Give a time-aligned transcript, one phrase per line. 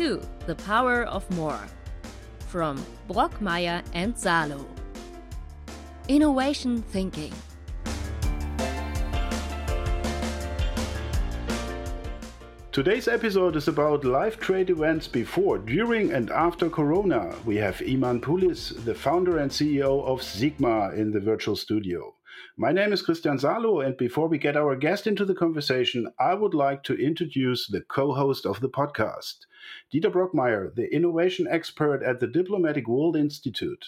[0.00, 1.60] to The Power of More
[2.48, 4.64] from Brockmeyer and Salo.
[6.08, 7.34] Innovation Thinking.
[12.72, 17.34] Today's episode is about live trade events before, during, and after Corona.
[17.44, 22.14] We have Eman Pulis, the founder and CEO of Sigma, in the virtual studio.
[22.56, 26.32] My name is Christian Salo, and before we get our guest into the conversation, I
[26.32, 29.44] would like to introduce the co host of the podcast,
[29.92, 33.84] Dieter Brockmeyer, the innovation expert at the Diplomatic World Institute.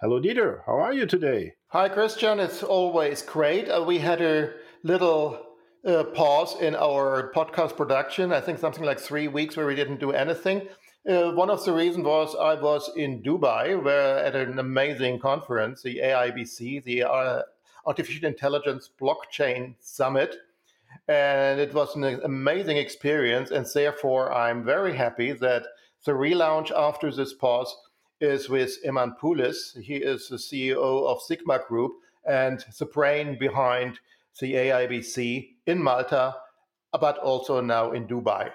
[0.00, 0.60] Hello, Dieter.
[0.66, 1.54] How are you today?
[1.68, 2.38] Hi, Christian.
[2.38, 3.68] It's always great.
[3.68, 5.44] Uh, we had a little
[5.84, 8.32] uh, pause in our podcast production.
[8.32, 10.68] I think something like three weeks where we didn't do anything.
[11.08, 15.82] Uh, one of the reasons was I was in Dubai, where at an amazing conference,
[15.82, 17.42] the AIBC, the uh,
[17.86, 20.36] Artificial Intelligence Blockchain Summit,
[21.06, 23.50] and it was an amazing experience.
[23.50, 25.64] And therefore, I'm very happy that
[26.04, 27.74] the relaunch after this pause
[28.20, 29.78] is with Eman Pulis.
[29.80, 31.92] He is the CEO of Sigma Group
[32.24, 34.00] and the brain behind
[34.40, 36.34] the AIBC in Malta,
[37.00, 38.50] but also now in Dubai.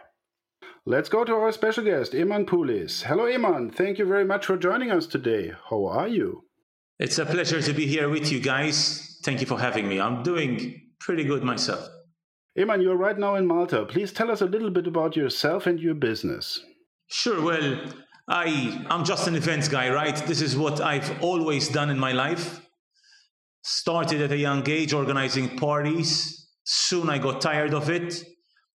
[0.85, 3.03] Let's go to our special guest, Eman Pulis.
[3.03, 3.73] Hello, Eman.
[3.73, 5.53] Thank you very much for joining us today.
[5.69, 6.43] How are you?
[6.99, 9.19] It's a pleasure to be here with you guys.
[9.23, 9.99] Thank you for having me.
[9.99, 11.87] I'm doing pretty good myself.
[12.57, 13.85] Eman, you're right now in Malta.
[13.85, 16.59] Please tell us a little bit about yourself and your business.
[17.07, 17.41] Sure.
[17.41, 17.81] Well,
[18.27, 20.15] I I'm just an events guy, right?
[20.27, 22.61] This is what I've always done in my life.
[23.63, 26.47] Started at a young age organizing parties.
[26.63, 28.23] Soon I got tired of it.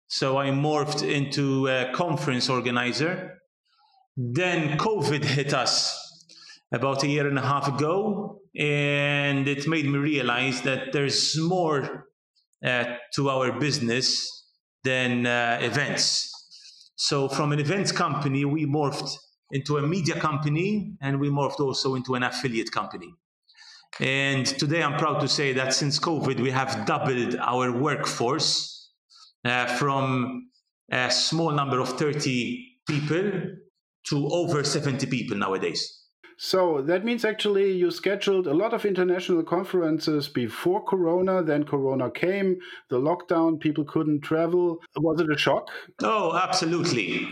[0.08, 3.39] So I morphed into a conference organizer.
[4.16, 5.95] Then COVID hit us
[6.73, 12.08] about a year and a half ago, and it made me realize that there's more
[12.63, 14.45] to our business
[14.83, 16.33] than uh, events.
[16.95, 19.17] So, from an events company, we morphed
[19.52, 23.14] into a media company and we morphed also into an affiliate company.
[23.99, 28.92] And today I'm proud to say that since COVID, we have doubled our workforce
[29.45, 30.49] uh, from
[30.92, 33.31] a small number of 30 people
[34.10, 36.06] to over 70 people nowadays.
[36.39, 41.42] So that means actually you scheduled a lot of international conferences before Corona.
[41.42, 42.59] Then Corona came,
[42.89, 44.77] the lockdown, people couldn't travel.
[44.95, 45.67] Was it a shock?
[46.03, 47.27] Oh, absolutely.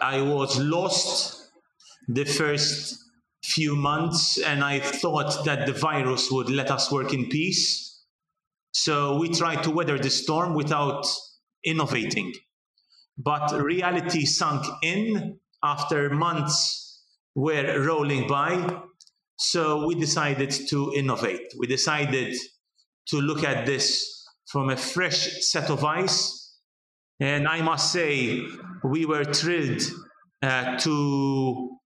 [0.00, 1.50] I was lost
[2.06, 3.02] the first
[3.42, 8.04] few months, and I thought that the virus would let us work in peace.
[8.70, 11.06] So we tried to weather the storm without
[11.64, 12.32] innovating.
[13.18, 16.93] But reality sunk in after months
[17.34, 18.80] were rolling by.
[19.38, 21.52] So we decided to innovate.
[21.58, 22.36] We decided
[23.08, 26.52] to look at this from a fresh set of eyes.
[27.20, 28.42] And I must say,
[28.82, 29.82] we were thrilled
[30.42, 31.78] uh, to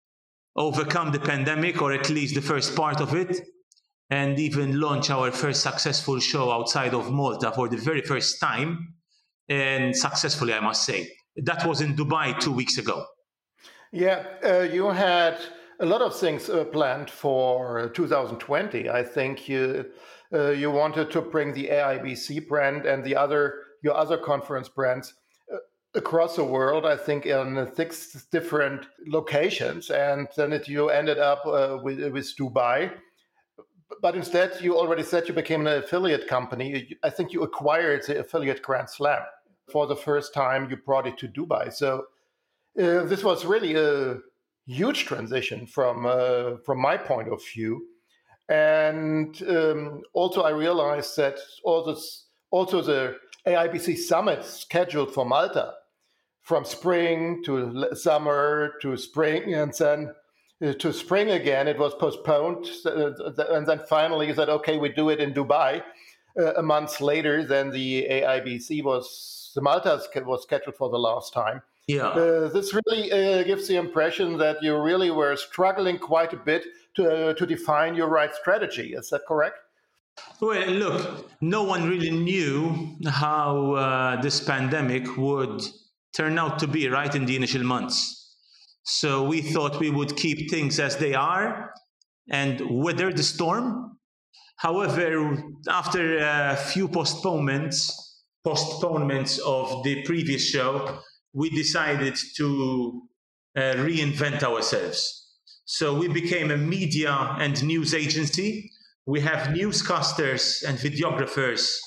[0.56, 3.40] overcome the pandemic, or at least the first part of it,
[4.10, 8.94] and even launch our first successful show outside of Malta for the very first time,
[9.48, 11.08] and successfully, I must say.
[11.36, 13.06] That was in Dubai two weeks ago.
[13.92, 15.38] Yeah, uh, you had
[15.80, 18.90] a lot of things uh, planned for 2020.
[18.90, 19.86] I think you
[20.32, 25.14] uh, you wanted to bring the AIBC brand and the other your other conference brands
[25.94, 31.46] across the world, I think, in six different locations, and then it, you ended up
[31.46, 32.92] uh, with, with Dubai.
[34.02, 36.96] But instead, you already said you became an affiliate company.
[37.02, 39.22] I think you acquired the affiliate Grand Slam
[39.72, 40.68] for the first time.
[40.70, 42.04] You brought it to Dubai, so
[42.78, 44.18] uh, this was really a
[44.66, 47.86] huge transition from uh, from my point of view.
[48.48, 51.38] And um, also, I realized that
[51.86, 55.74] this, also the AIBC summit scheduled for Malta
[56.42, 60.14] from spring to summer to spring and then
[60.64, 61.68] uh, to spring again.
[61.68, 62.66] It was postponed.
[62.86, 63.12] Uh,
[63.50, 65.82] and then finally said, okay, we do it in Dubai.
[66.38, 71.32] Uh, a month later, then the AIBC was, the Malta was scheduled for the last
[71.34, 71.62] time.
[71.88, 72.08] Yeah.
[72.08, 76.66] Uh, this really uh, gives the impression that you really were struggling quite a bit
[76.96, 78.92] to, uh, to define your right strategy.
[78.92, 79.56] Is that correct?
[80.40, 85.62] Well, look, no one really knew how uh, this pandemic would
[86.14, 88.34] turn out to be right in the initial months.
[88.84, 91.72] So we thought we would keep things as they are
[92.30, 93.98] and weather the storm.
[94.56, 101.00] However, after a few postponements, postponements of the previous show,
[101.32, 103.02] we decided to
[103.56, 105.26] uh, reinvent ourselves.
[105.64, 108.70] So we became a media and news agency
[109.08, 111.78] we have newscasters and videographers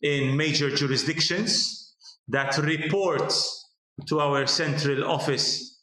[0.00, 1.94] in major jurisdictions
[2.28, 3.30] that report
[4.08, 5.82] to our central office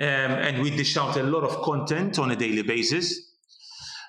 [0.00, 3.14] um, and we dish out a lot of content on a daily basis.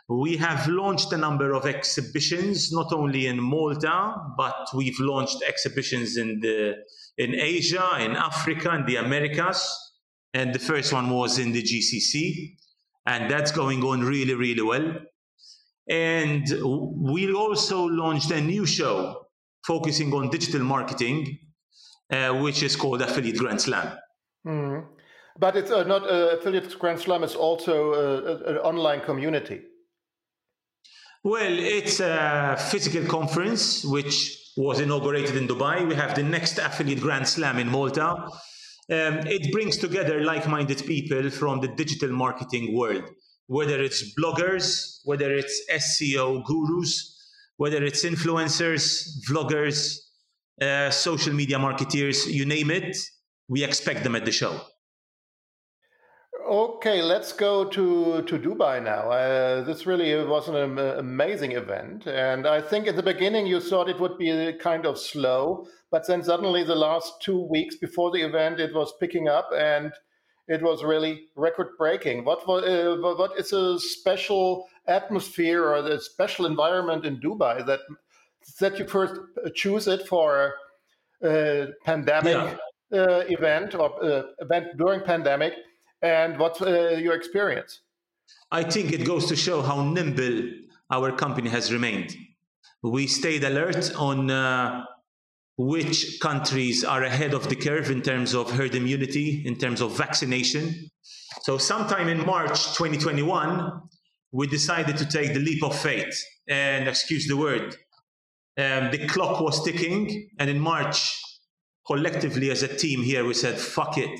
[0.07, 6.15] We have launched a number of exhibitions, not only in Malta, but we've launched exhibitions
[6.15, 6.75] in the
[7.17, 9.91] in Asia, in Africa, in the Americas,
[10.33, 12.55] and the first one was in the GCC,
[13.05, 14.95] and that's going on really, really well.
[15.89, 19.27] And we also launched a new show
[19.65, 21.37] focusing on digital marketing,
[22.11, 23.97] uh, which is called Affiliate Grand Slam.
[24.47, 24.87] Mm-hmm.
[25.39, 29.61] But it's uh, not uh, Affiliate Grand Slam; it's also uh, an online community.
[31.23, 35.87] Well, it's a physical conference which was inaugurated in Dubai.
[35.87, 38.09] We have the next Affiliate Grand Slam in Malta.
[38.91, 43.03] Um, it brings together like minded people from the digital marketing world,
[43.47, 47.17] whether it's bloggers, whether it's SEO gurus,
[47.57, 49.97] whether it's influencers, vloggers,
[50.61, 52.95] uh, social media marketeers, you name it,
[53.47, 54.59] we expect them at the show.
[56.53, 59.09] Okay, let's go to, to Dubai now.
[59.09, 62.05] Uh, this really was an amazing event.
[62.05, 66.05] And I think at the beginning you thought it would be kind of slow, but
[66.05, 69.93] then suddenly the last two weeks before the event it was picking up and
[70.47, 72.23] it was really record breaking.
[72.23, 77.79] What, uh, what is a special atmosphere or the special environment in Dubai that,
[78.59, 79.15] that you first
[79.55, 80.53] choose it for
[81.23, 82.59] a pandemic
[82.91, 82.99] yeah.
[82.99, 85.53] uh, event or uh, event during pandemic?
[86.03, 87.79] And what's uh, your experience?
[88.51, 90.51] I think it goes to show how nimble
[90.91, 92.15] our company has remained.
[92.83, 94.85] We stayed alert on uh,
[95.57, 99.97] which countries are ahead of the curve in terms of herd immunity, in terms of
[99.97, 100.89] vaccination.
[101.43, 103.81] So, sometime in March 2021,
[104.31, 106.21] we decided to take the leap of faith.
[106.49, 107.75] And excuse the word,
[108.57, 110.29] um, the clock was ticking.
[110.39, 111.17] And in March,
[111.87, 114.19] collectively as a team here, we said, fuck it.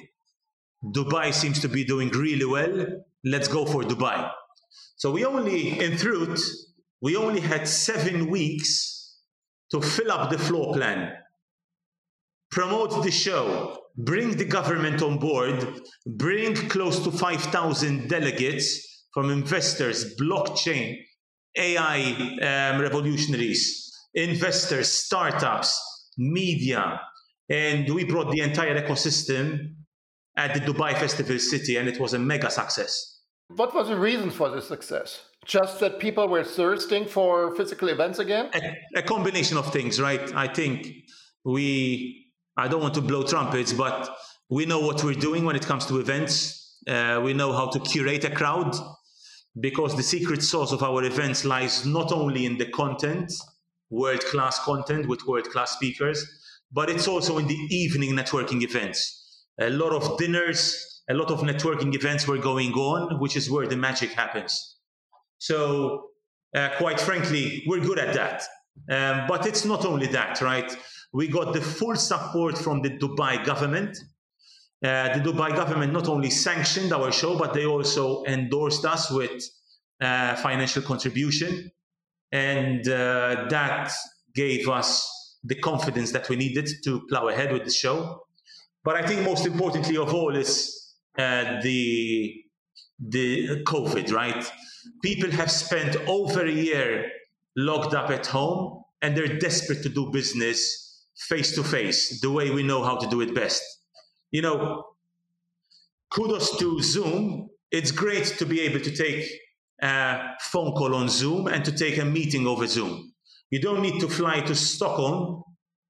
[0.84, 3.04] Dubai seems to be doing really well.
[3.24, 4.30] Let's go for Dubai.
[4.98, 6.42] So we only, in truth,
[7.02, 9.18] we only had seven weeks
[9.72, 11.14] to fill up the floor plan,
[12.52, 20.16] promote the show, bring the government on board, bring close to 5,000 delegates from investors,
[20.16, 20.98] blockchain,
[21.56, 22.00] AI
[22.42, 25.80] um, revolutionaries, investors, startups,
[26.18, 27.00] media,
[27.50, 29.76] and we brought the entire ecosystem
[30.36, 33.22] at the Dubai Festival City, and it was a mega success.
[33.50, 35.22] What was the reason for the success?
[35.46, 38.50] Just that people were thirsting for physical events again?
[38.56, 40.34] A, a combination of things, right?
[40.34, 40.88] I think
[41.44, 44.10] we, I don't want to blow trumpets, but
[44.50, 46.80] we know what we're doing when it comes to events.
[46.88, 48.76] Uh, we know how to curate a crowd
[49.60, 53.32] because the secret sauce of our events lies not only in the content,
[53.90, 56.26] world class content with world class speakers,
[56.72, 59.23] but it's also in the evening networking events
[59.60, 63.68] a lot of dinners, a lot of networking events were going on, which is where
[63.68, 64.78] the magic happens.
[65.38, 66.10] So,
[66.56, 68.44] uh, quite frankly, we're good at that.
[68.90, 70.76] Um, but it's not only that, right?
[71.14, 73.98] We got the full support from the Dubai government.
[74.84, 79.44] Uh, the Dubai government not only sanctioned our show, but they also endorsed us with
[80.02, 81.72] uh, financial contribution.
[82.32, 83.92] And uh, that
[84.34, 88.23] gave us the confidence that we needed to plow ahead with the show.
[88.84, 92.34] But I think most importantly of all is uh, the
[93.00, 94.52] the COVID, right?
[95.04, 97.10] People have spent over a year
[97.56, 102.50] locked up at home and they're desperate to do business face to face, the way
[102.50, 103.62] we know how to do it best.
[104.32, 104.84] You know,
[106.10, 107.50] kudos to Zoom.
[107.72, 109.30] It's great to be able to take
[109.82, 113.14] a phone call on Zoom and to take a meeting over Zoom.
[113.50, 115.44] You don't need to fly to Stockholm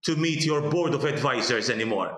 [0.05, 2.17] to meet your board of advisors anymore.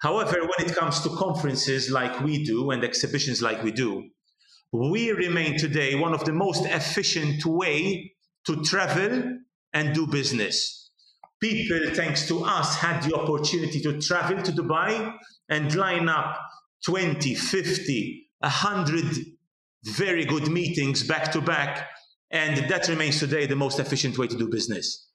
[0.00, 4.10] However, when it comes to conferences like we do and exhibitions like we do,
[4.72, 8.14] we remain today one of the most efficient way
[8.46, 9.38] to travel
[9.72, 10.90] and do business.
[11.40, 15.14] People, thanks to us, had the opportunity to travel to Dubai
[15.48, 16.38] and line up
[16.86, 19.16] 20, 50, 100
[19.84, 21.88] very good meetings back to back.
[22.30, 25.08] And that remains today the most efficient way to do business.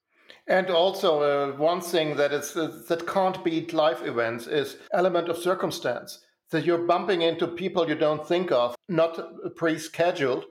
[0.49, 5.29] And also, uh, one thing that is uh, that can't beat live events is element
[5.29, 6.25] of circumstance.
[6.49, 9.19] That you're bumping into people you don't think of, not
[9.55, 10.45] pre-scheduled,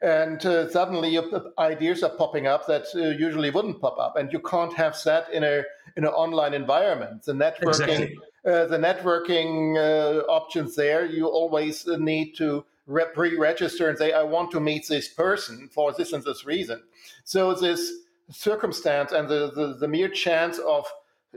[0.00, 1.18] and uh, suddenly
[1.58, 5.32] ideas are popping up that uh, usually wouldn't pop up, and you can't have that
[5.32, 5.64] in a
[5.96, 7.24] in an online environment.
[7.24, 8.18] The networking, exactly.
[8.46, 14.52] Uh, the networking uh, options there, you always need to pre-register and say, "I want
[14.52, 16.80] to meet this person for this and this reason."
[17.24, 17.92] So this
[18.30, 20.86] circumstance and the, the, the, mere chance of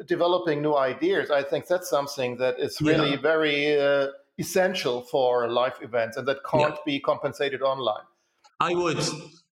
[0.05, 3.21] developing new ideas, I think that's something that is really yeah.
[3.21, 6.85] very uh, essential for live events and that can't yeah.
[6.85, 8.03] be compensated online?
[8.59, 8.99] I would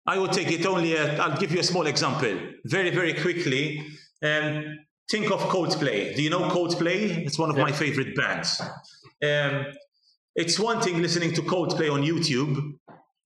[0.07, 0.97] I would take it only.
[0.97, 3.85] i I'll give you a small example, very very quickly.
[4.21, 4.79] Um,
[5.09, 6.15] think of Coldplay.
[6.15, 7.25] Do you know Coldplay?
[7.25, 7.63] It's one of yeah.
[7.63, 8.61] my favorite bands.
[9.23, 9.65] Um,
[10.35, 12.77] it's one thing listening to Coldplay on YouTube.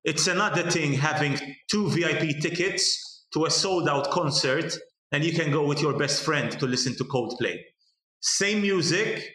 [0.03, 1.37] It's another thing having
[1.69, 4.77] two VIP tickets to a sold out concert
[5.11, 7.59] and you can go with your best friend to listen to Coldplay.
[8.19, 9.27] Same music,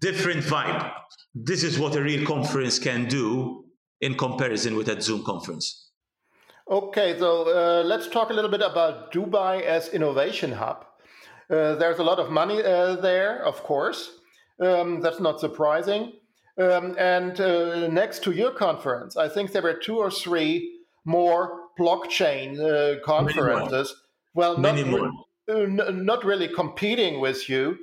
[0.00, 0.92] different vibe.
[1.34, 3.64] This is what a real conference can do
[4.00, 5.90] in comparison with a Zoom conference.
[6.68, 10.84] Okay, so uh, let's talk a little bit about Dubai as innovation hub.
[11.48, 14.18] Uh, there's a lot of money uh, there, of course.
[14.60, 16.12] Um, that's not surprising.
[16.58, 21.65] Um, and uh, next to your conference, I think there were two or three more
[21.78, 23.94] blockchain uh, conferences.
[24.34, 25.12] Well, not, re-
[25.48, 27.78] uh, not really competing with you,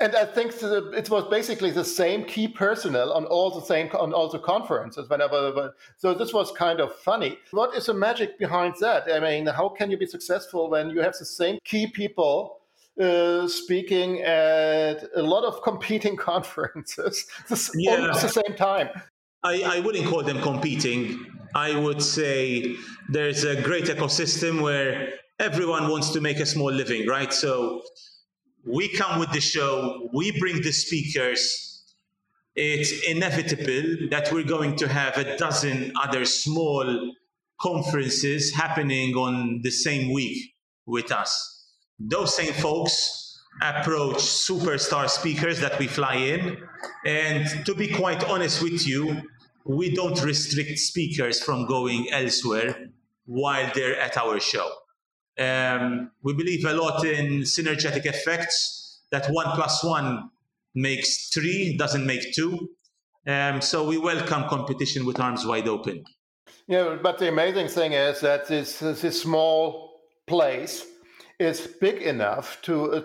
[0.00, 4.14] and I think it was basically the same key personnel on all the same on
[4.14, 5.08] all the conferences.
[5.10, 7.38] Whenever, so this was kind of funny.
[7.50, 9.12] What is the magic behind that?
[9.12, 12.60] I mean, how can you be successful when you have the same key people
[12.98, 17.26] uh, speaking at a lot of competing conferences
[17.74, 17.96] yeah.
[17.96, 18.88] almost the same time?
[19.42, 21.26] I, I wouldn't call them competing.
[21.54, 22.76] I would say
[23.08, 27.32] there's a great ecosystem where everyone wants to make a small living, right?
[27.32, 27.82] So
[28.66, 31.82] we come with the show, we bring the speakers.
[32.54, 37.14] It's inevitable that we're going to have a dozen other small
[37.60, 40.54] conferences happening on the same week
[40.86, 41.66] with us.
[41.98, 46.58] Those same folks approach superstar speakers that we fly in.
[47.04, 49.22] And to be quite honest with you,
[49.64, 52.90] we don't restrict speakers from going elsewhere
[53.26, 54.70] while they're at our show.
[55.38, 60.30] Um, we believe a lot in synergetic effects, that one plus one
[60.74, 62.70] makes three, doesn't make two.
[63.26, 66.04] Um, so we welcome competition with arms wide open.
[66.66, 70.86] Yeah, but the amazing thing is that this, this small place
[71.40, 73.02] is big enough to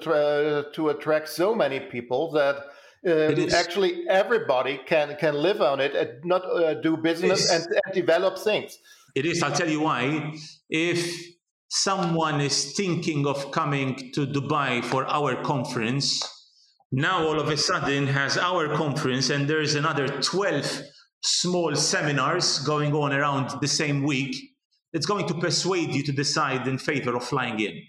[0.74, 2.58] to attract so many people that
[3.06, 7.94] uh, actually everybody can can live on it and not uh, do business and, and
[7.94, 8.80] develop things.
[9.16, 9.42] It is.
[9.44, 10.34] I'll tell you why.
[10.70, 11.36] If
[11.70, 16.22] someone is thinking of coming to Dubai for our conference,
[16.92, 20.82] now all of a sudden has our conference and there's another 12
[21.24, 24.36] small seminars going on around the same week,
[24.94, 27.82] it's going to persuade you to decide in favor of flying in,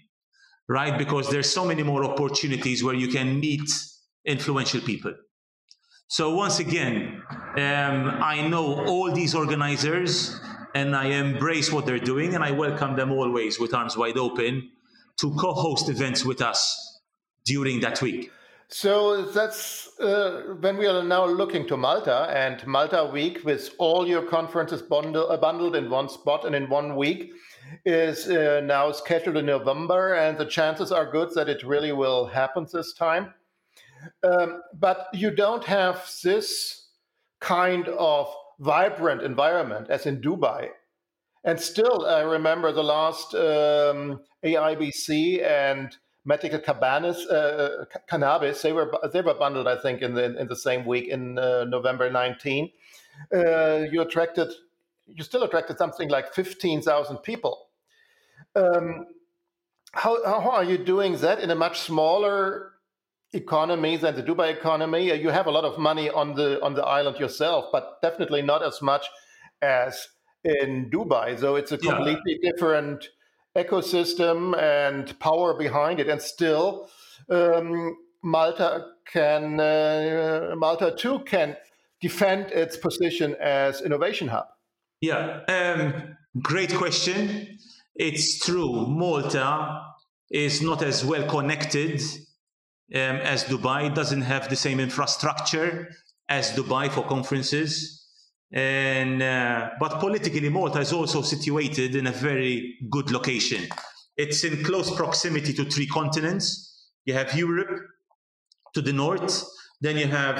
[0.67, 0.97] right?
[0.97, 3.69] Because there's so many more opportunities where you can meet
[4.27, 5.13] influential people.
[6.09, 7.23] So once again,
[7.55, 10.39] um, I know all these organizers
[10.75, 14.69] and I embrace what they're doing, and I welcome them always with arms wide open
[15.19, 16.59] to co-host events with us
[17.45, 18.31] during that week.
[18.69, 24.07] So that's uh, when we are now looking to Malta and Malta Week with all
[24.07, 27.31] your conferences bundle, uh, bundled in one spot and in one week
[27.85, 32.27] is uh, now scheduled in November, and the chances are good that it really will
[32.27, 33.33] happen this time.
[34.23, 36.87] Um, but you don't have this
[37.39, 40.69] kind of vibrant environment as in Dubai.
[41.43, 45.95] And still, I remember the last um, AIBC and
[46.25, 48.61] medical cannabis, uh, cannabis.
[48.61, 51.63] They were they were bundled, I think, in the in the same week in uh,
[51.65, 52.69] November 19.
[53.33, 54.49] Uh, you attracted,
[55.07, 57.69] you still attracted something like 15,000 people.
[58.55, 59.05] Um,
[59.93, 62.73] how how are you doing that in a much smaller
[63.33, 65.11] economy than the Dubai economy.
[65.11, 68.41] Uh, you have a lot of money on the on the island yourself, but definitely
[68.41, 69.07] not as much
[69.61, 70.07] as
[70.43, 71.39] in Dubai.
[71.39, 72.51] So it's a completely yeah.
[72.51, 73.09] different
[73.55, 76.07] ecosystem and power behind it.
[76.07, 76.89] And still,
[77.29, 81.57] um, Malta can uh, Malta too can
[82.01, 84.47] defend its position as innovation hub.
[85.01, 87.57] Yeah, um, great question.
[87.95, 88.85] It's true.
[88.87, 89.81] Malta
[90.29, 92.01] is not as well connected
[92.93, 95.89] um, as Dubai doesn't have the same infrastructure
[96.29, 98.05] as Dubai for conferences.
[98.51, 103.67] And uh, but politically, Malta is also situated in a very good location.
[104.15, 106.87] It's in close proximity to three continents.
[107.05, 107.81] You have Europe
[108.73, 109.43] to the north,
[109.81, 110.37] then you have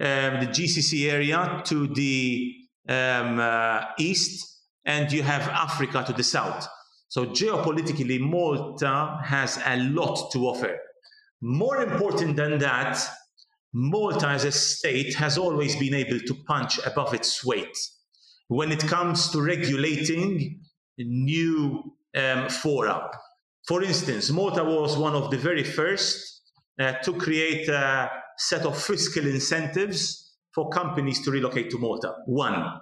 [0.00, 2.52] um, the GCC area to the
[2.88, 6.66] um, uh, east, and you have Africa to the south.
[7.08, 10.76] So geopolitically, Malta has a lot to offer.
[11.46, 12.98] More important than that,
[13.74, 17.76] Malta as a state has always been able to punch above its weight
[18.48, 20.62] when it comes to regulating
[20.96, 23.10] new um, fora.
[23.68, 26.40] For instance, Malta was one of the very first
[26.80, 32.14] uh, to create a set of fiscal incentives for companies to relocate to Malta.
[32.24, 32.80] One.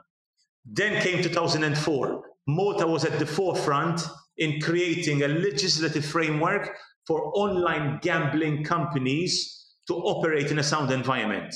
[0.65, 2.23] Then came 2004.
[2.47, 4.03] Malta was at the forefront
[4.37, 11.55] in creating a legislative framework for online gambling companies to operate in a sound environment.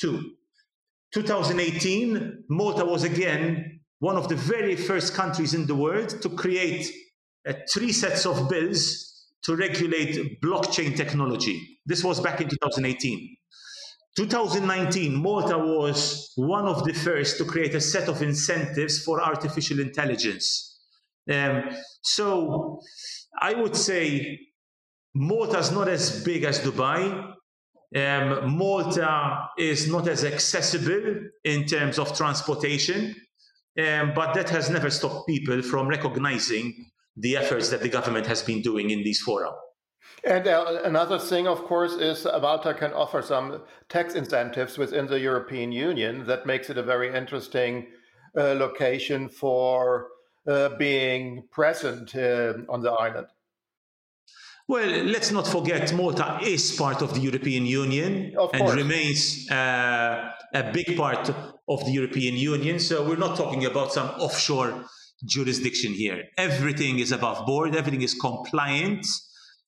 [0.00, 0.32] Two,
[1.12, 6.90] 2018, Malta was again one of the very first countries in the world to create
[7.48, 11.80] uh, three sets of bills to regulate blockchain technology.
[11.86, 13.36] This was back in 2018.
[14.16, 19.78] 2019, Malta was one of the first to create a set of incentives for artificial
[19.78, 20.80] intelligence.
[21.30, 21.70] Um,
[22.02, 22.80] so
[23.40, 24.38] I would say
[25.18, 27.34] Malta is not as big as Dubai.
[27.96, 33.16] Um, Malta is not as accessible in terms of transportation,
[33.78, 36.72] um, but that has never stopped people from recognizing
[37.16, 39.50] the efforts that the government has been doing in these fora.
[40.22, 45.18] And uh, another thing, of course, is Malta can offer some tax incentives within the
[45.18, 47.88] European Union that makes it a very interesting
[48.36, 50.08] uh, location for
[50.46, 53.26] uh, being present uh, on the island.
[54.70, 60.70] Well, let's not forget Malta is part of the European Union and remains uh, a
[60.70, 61.30] big part
[61.66, 62.78] of the European Union.
[62.78, 64.84] So we're not talking about some offshore
[65.24, 66.24] jurisdiction here.
[66.36, 69.06] Everything is above board, everything is compliant,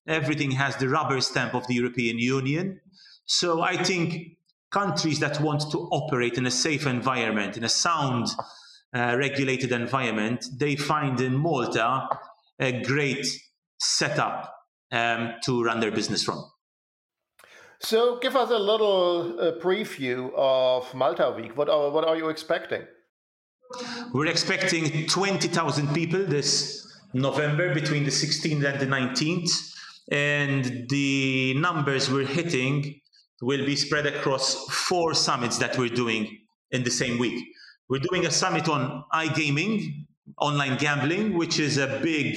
[0.06, 2.82] everything has the rubber stamp of the European Union.
[3.24, 4.36] So I think
[4.70, 8.26] countries that want to operate in a safe environment, in a sound
[8.94, 12.06] uh, regulated environment, they find in Malta
[12.58, 13.26] a great
[13.78, 14.59] setup
[14.92, 16.44] um, to run their business from.
[17.82, 21.56] So, give us a little uh, preview of Malta Week.
[21.56, 22.82] What are what are you expecting?
[24.12, 29.50] We're expecting twenty thousand people this November between the 16th and the 19th,
[30.12, 33.00] and the numbers we're hitting
[33.42, 36.38] will be spread across four summits that we're doing
[36.70, 37.42] in the same week.
[37.88, 40.06] We're doing a summit on iGaming,
[40.38, 42.36] online gambling, which is a big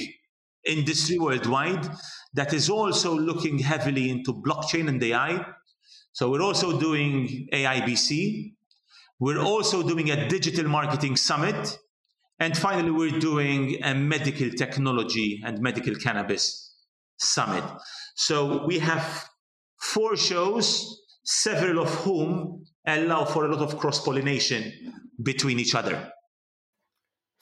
[0.66, 1.88] industry worldwide
[2.34, 5.44] that is also looking heavily into blockchain and AI.
[6.12, 8.54] So we're also doing AIBC.
[9.18, 11.78] We're also doing a digital marketing summit.
[12.40, 16.74] And finally, we're doing a medical technology and medical cannabis
[17.16, 17.64] summit.
[18.16, 19.28] So we have
[19.80, 24.72] four shows, several of whom allow for a lot of cross pollination
[25.22, 26.12] between each other.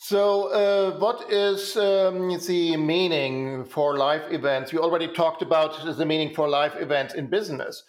[0.04, 4.72] So, uh, what is um, the meaning for live events?
[4.72, 7.84] You already talked about the meaning for live events in business.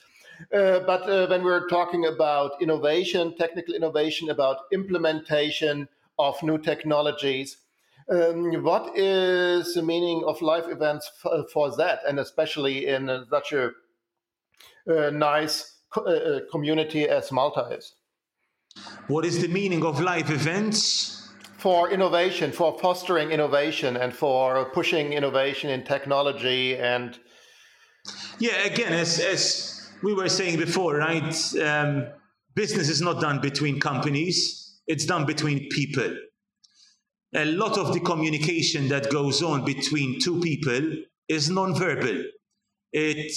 [0.54, 5.88] Uh, but uh, when we're talking about innovation, technical innovation, about implementation
[6.20, 7.58] of new technologies,
[8.12, 13.26] um, what is the meaning of live events f- for that, and especially in uh,
[13.28, 13.72] such a
[14.88, 17.96] uh, nice co- uh, community as Malta is?
[19.08, 21.23] What is the meaning of live events?
[21.64, 27.18] For innovation, for fostering innovation, and for pushing innovation in technology and.
[28.38, 29.44] Yeah, again, as as
[30.04, 31.34] we were saying before, right?
[31.70, 32.08] Um,
[32.54, 34.38] business is not done between companies;
[34.88, 36.12] it's done between people.
[37.34, 40.84] A lot of the communication that goes on between two people
[41.30, 42.26] is non-verbal.
[42.92, 43.32] It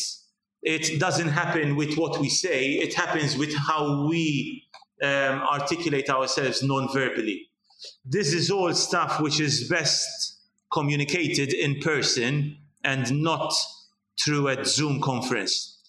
[0.62, 2.72] it doesn't happen with what we say.
[2.86, 4.64] It happens with how we
[5.00, 7.50] um, articulate ourselves non-verbally
[8.04, 10.38] this is all stuff which is best
[10.72, 13.52] communicated in person and not
[14.22, 15.80] through a Zoom conference.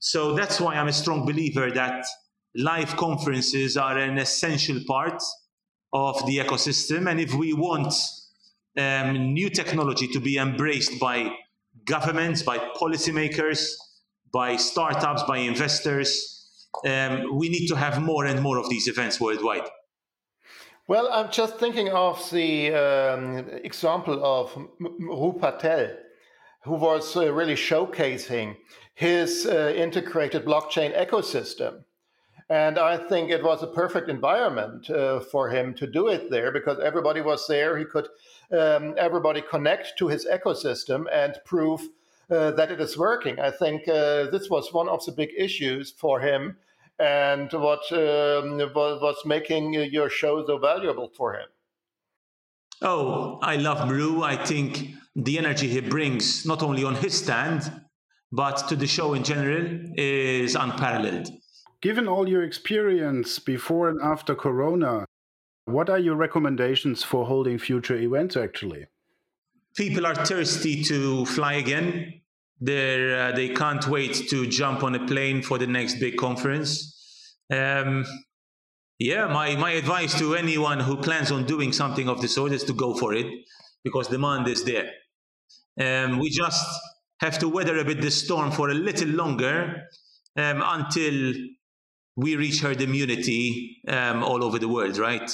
[0.00, 2.06] So that's why I'm a strong believer that
[2.54, 5.22] live conferences are an essential part
[5.92, 7.10] of the ecosystem.
[7.10, 7.92] And if we want
[8.78, 11.32] um, new technology to be embraced by
[11.84, 13.72] governments, by policymakers,
[14.32, 19.20] by startups, by investors, um, we need to have more and more of these events
[19.20, 19.68] worldwide.
[20.88, 25.90] Well, I'm just thinking of the um, example of Dhruv Patel,
[26.64, 28.56] who was uh, really showcasing
[28.94, 31.84] his uh, integrated blockchain ecosystem.
[32.48, 36.50] And I think it was a perfect environment uh, for him to do it there
[36.52, 37.76] because everybody was there.
[37.76, 38.08] He could
[38.50, 41.82] um, everybody connect to his ecosystem and prove
[42.30, 43.38] uh, that it is working.
[43.38, 46.56] I think uh, this was one of the big issues for him
[46.98, 51.48] and what um, was making your show so valuable for him?
[52.82, 54.22] Oh, I love Dhruv.
[54.22, 57.70] I think the energy he brings, not only on his stand,
[58.30, 61.28] but to the show in general, is unparalleled.
[61.80, 65.06] Given all your experience before and after Corona,
[65.64, 68.86] what are your recommendations for holding future events actually?
[69.76, 72.20] People are thirsty to fly again.
[72.60, 76.94] They're, uh, they can't wait to jump on a plane for the next big conference.
[77.52, 78.04] Um,
[79.00, 82.64] Yeah, my, my advice to anyone who plans on doing something of the sort is
[82.64, 83.26] to go for it
[83.84, 84.90] because demand is there.
[85.80, 86.66] Um, we just
[87.20, 89.84] have to weather a bit the storm for a little longer
[90.36, 91.32] um, until
[92.16, 95.30] we reach herd immunity um, all over the world, right?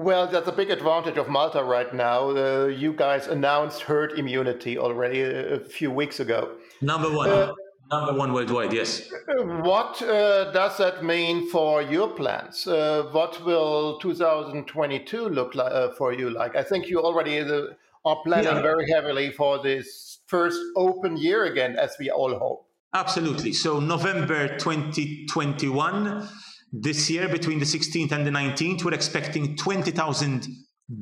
[0.00, 2.30] Well, that's a big advantage of Malta right now.
[2.30, 6.56] Uh, you guys announced herd immunity already a, a few weeks ago.
[6.80, 7.28] Number one.
[7.28, 7.52] Uh,
[7.90, 9.12] number one worldwide, yes.
[9.28, 12.66] What uh, does that mean for your plans?
[12.66, 16.30] Uh, what will 2022 look like uh, for you?
[16.30, 17.66] Like, I think you already uh,
[18.06, 18.62] are planning yeah.
[18.62, 22.66] very heavily for this first open year again, as we all hope.
[22.94, 23.52] Absolutely.
[23.52, 26.26] So, November 2021
[26.72, 30.46] this year, between the 16th and the 19th, we're expecting 20,000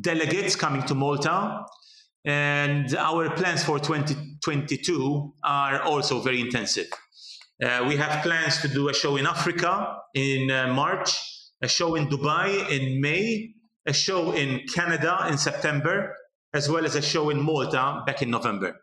[0.00, 1.64] delegates coming to Malta.
[2.24, 6.86] And our plans for 2022 are also very intensive.
[7.62, 11.18] Uh, we have plans to do a show in Africa in uh, March,
[11.62, 13.54] a show in Dubai in May,
[13.86, 16.14] a show in Canada in September,
[16.54, 18.76] as well as a show in Malta back in November.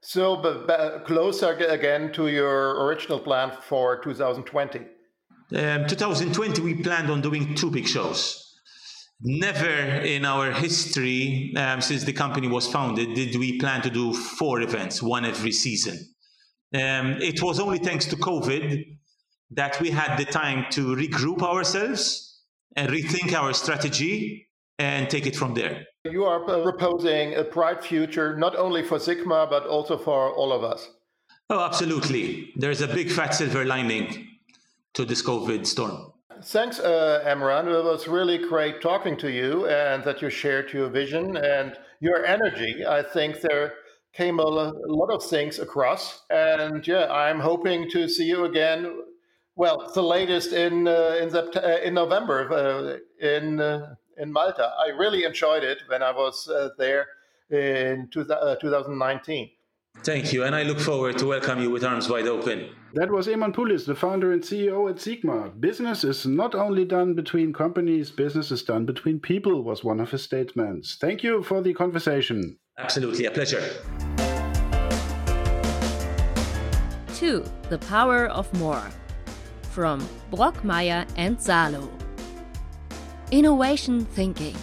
[0.00, 4.95] So, but closer again to your original plan for 2020.
[5.54, 8.42] Um, 2020, we planned on doing two big shows.
[9.20, 9.68] Never
[10.04, 14.60] in our history, um, since the company was founded, did we plan to do four
[14.60, 15.98] events, one every season.
[16.74, 18.84] Um, it was only thanks to COVID
[19.52, 22.42] that we had the time to regroup ourselves
[22.74, 25.86] and rethink our strategy and take it from there.
[26.04, 30.64] You are proposing a bright future, not only for Sigma, but also for all of
[30.64, 30.88] us.
[31.48, 32.52] Oh, absolutely.
[32.56, 34.26] There's a big fat silver lining
[34.96, 36.12] to this COVID storm.
[36.42, 37.68] Thanks, uh, Amran.
[37.68, 42.24] It was really great talking to you and that you shared your vision and your
[42.24, 42.84] energy.
[42.86, 43.74] I think there
[44.14, 46.22] came a lot of things across.
[46.30, 49.02] And yeah, I'm hoping to see you again.
[49.54, 54.72] Well, the latest in uh, in, Sept- uh, in November uh, in uh, in Malta.
[54.78, 57.06] I really enjoyed it when I was uh, there
[57.50, 59.50] in two, 2019.
[60.02, 62.68] Thank you, and I look forward to welcome you with arms wide open.
[62.94, 65.50] That was Eman Pulis, the founder and CEO at Sigma.
[65.50, 70.10] Business is not only done between companies, business is done between people, was one of
[70.10, 70.96] his statements.
[71.00, 72.58] Thank you for the conversation.
[72.78, 73.62] Absolutely, a pleasure.
[77.14, 77.44] 2.
[77.70, 78.90] The Power of More
[79.70, 81.90] from Brockmeyer and Salo.
[83.30, 84.56] Innovation Thinking